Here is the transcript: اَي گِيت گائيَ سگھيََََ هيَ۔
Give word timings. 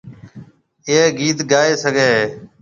اَي 0.87 0.97
گِيت 1.19 1.39
گائيَ 1.51 1.73
سگھيََََ 1.83 2.07
هيَ۔ 2.13 2.23